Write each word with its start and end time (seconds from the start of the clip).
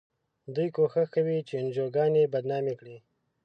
دوی 0.55 0.67
کوښښ 0.75 1.07
کوي 1.15 1.37
چې 1.47 1.53
انجوګانې 1.61 2.23
بدنامې 2.33 2.73
کړي. 2.79 2.97